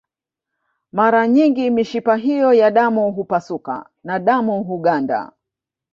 [0.91, 5.31] Mara nyingi mishipa hiyo ya damu hupasuka na damu huganda